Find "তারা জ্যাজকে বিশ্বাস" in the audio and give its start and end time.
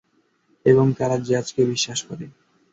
0.97-1.99